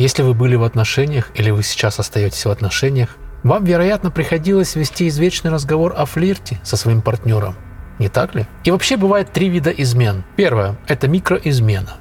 [0.00, 5.06] Если вы были в отношениях или вы сейчас остаетесь в отношениях, вам, вероятно, приходилось вести
[5.06, 7.54] извечный разговор о флирте со своим партнером.
[7.98, 8.46] Не так ли?
[8.64, 10.24] И вообще бывает три вида измен.
[10.36, 11.98] Первое– это микроизмена.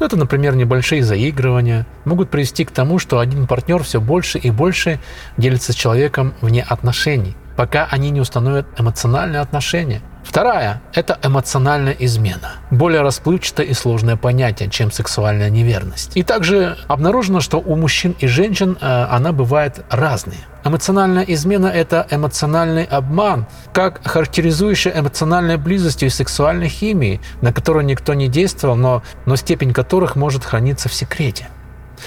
[0.00, 4.50] Ну, это, например, небольшие заигрывания могут привести к тому, что один партнер все больше и
[4.50, 4.98] больше
[5.36, 10.00] делится с человеком вне отношений, пока они не установят эмоциональные отношения–
[10.34, 12.54] Вторая– это эмоциональная измена.
[12.72, 16.10] Более расплывчатое и сложное понятие, чем сексуальная неверность.
[16.16, 20.38] И также обнаружено, что у мужчин и женщин э, она бывает разной.
[20.64, 28.12] Эмоциональная измена– это эмоциональный обман, как характеризующая эмоциональной близостью и сексуальной химией, на которую никто
[28.14, 31.46] не действовал, но, но степень которых может храниться в секрете.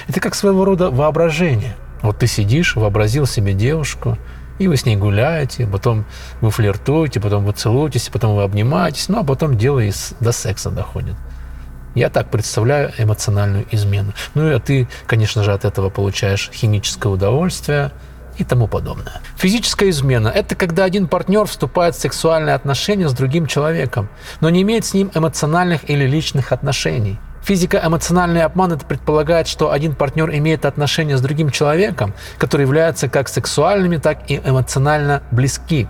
[0.09, 1.77] Это как своего рода воображение.
[2.02, 4.17] Вот ты сидишь, вообразил себе девушку,
[4.59, 6.05] и вы с ней гуляете, потом
[6.41, 10.70] вы флиртуете, потом вы целуетесь, потом вы обнимаетесь, ну а потом дело и до секса
[10.70, 11.16] доходит.
[11.95, 14.13] Я так представляю эмоциональную измену.
[14.35, 17.91] Ну и ты, конечно же, от этого получаешь химическое удовольствие
[18.38, 19.22] и тому подобное.
[19.35, 24.09] Физическая измена– это когда один партнер вступает в сексуальные отношения с другим человеком,
[24.41, 27.19] но не имеет с ним эмоциональных или личных отношений.
[27.48, 33.30] Физико-эмоциональный обман это предполагает, что один партнер имеет отношения с другим человеком, которые являются как
[33.30, 35.88] сексуальными, так и эмоционально близки.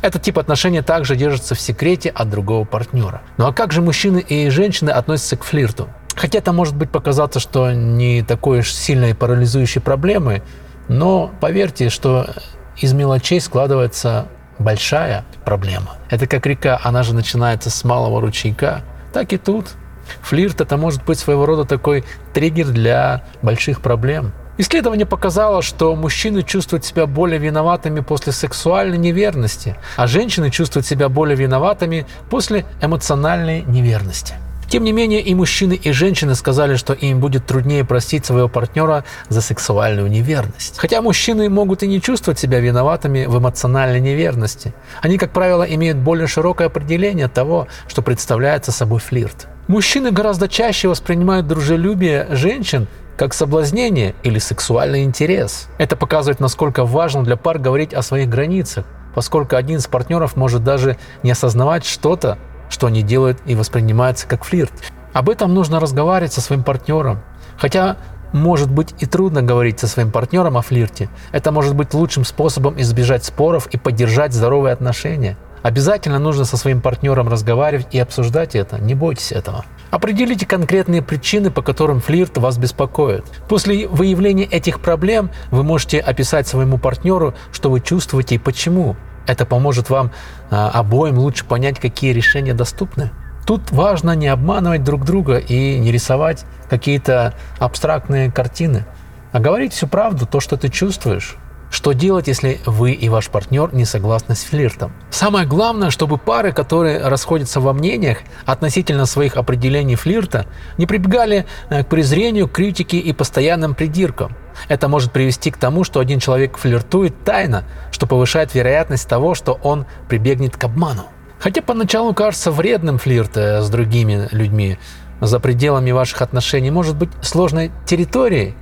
[0.00, 3.20] Этот тип отношений также держится в секрете от другого партнера.
[3.36, 5.90] Ну а как же мужчины и женщины относятся к флирту?
[6.16, 10.42] Хотя это может быть показаться, что не такой уж сильной парализующей проблемы,
[10.88, 12.30] но поверьте, что
[12.78, 15.96] из мелочей складывается большая проблема.
[16.08, 18.80] Это как река, она же начинается с малого ручейка,
[19.12, 19.74] так и тут
[20.22, 24.32] Флирт это может быть своего рода такой триггер для больших проблем.
[24.56, 31.08] Исследование показало, что мужчины чувствуют себя более виноватыми после сексуальной неверности, а женщины чувствуют себя
[31.08, 34.34] более виноватыми после эмоциональной неверности.
[34.68, 39.04] Тем не менее, и мужчины, и женщины сказали, что им будет труднее простить своего партнера
[39.28, 40.78] за сексуальную неверность.
[40.78, 44.74] Хотя мужчины могут и не чувствовать себя виноватыми в эмоциональной неверности.
[45.02, 49.48] Они, как правило, имеют более широкое определение того, что представляется собой флирт.
[49.66, 52.86] Мужчины гораздо чаще воспринимают дружелюбие женщин
[53.16, 55.68] как соблазнение или сексуальный интерес.
[55.78, 60.62] Это показывает, насколько важно для пар говорить о своих границах, поскольку один из партнеров может
[60.64, 62.36] даже не осознавать что-то,
[62.68, 64.72] что они делают и воспринимается как флирт.
[65.14, 67.22] Об этом нужно разговаривать со своим партнером.
[67.56, 67.96] Хотя
[68.34, 71.08] может быть и трудно говорить со своим партнером о флирте.
[71.30, 75.38] Это может быть лучшим способом избежать споров и поддержать здоровые отношения.
[75.64, 78.78] Обязательно нужно со своим партнером разговаривать и обсуждать это.
[78.78, 79.64] Не бойтесь этого.
[79.90, 83.24] Определите конкретные причины, по которым флирт вас беспокоит.
[83.48, 88.94] После выявления этих проблем вы можете описать своему партнеру, что вы чувствуете и почему.
[89.26, 90.10] Это поможет вам
[90.50, 93.10] а, обоим лучше понять, какие решения доступны.
[93.46, 98.84] Тут важно не обманывать друг друга и не рисовать какие-то абстрактные картины,
[99.32, 101.38] а говорить всю правду, то, что ты чувствуешь.
[101.74, 104.92] Что делать, если вы и ваш партнер не согласны с флиртом?
[105.10, 110.46] Самое главное, чтобы пары, которые расходятся во мнениях относительно своих определений флирта,
[110.78, 114.36] не прибегали э, к презрению, критике и постоянным придиркам.
[114.68, 119.54] Это может привести к тому, что один человек флиртует тайно, что повышает вероятность того, что
[119.54, 121.06] он прибегнет к обману.
[121.40, 124.78] Хотя поначалу кажется вредным флирт э, с другими людьми,
[125.20, 128.54] за пределами ваших отношений может быть сложной территорией,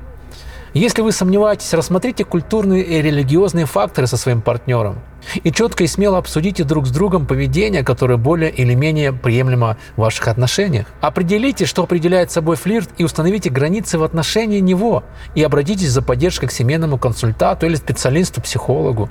[0.74, 5.00] если вы сомневаетесь, рассмотрите культурные и религиозные факторы со своим партнером.
[5.44, 10.00] И четко и смело обсудите друг с другом поведение, которое более или менее приемлемо в
[10.00, 10.86] ваших отношениях.
[11.00, 15.04] Определите, что определяет собой флирт, и установите границы в отношении него.
[15.34, 19.10] И обратитесь за поддержкой к семейному консультанту или специалисту-психологу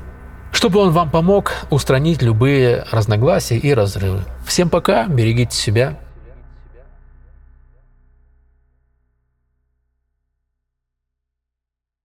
[0.52, 4.24] чтобы он вам помог устранить любые разногласия и разрывы.
[4.46, 5.98] Всем пока, берегите себя.